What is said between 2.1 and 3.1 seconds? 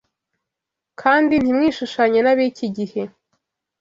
n’ab’iki gihe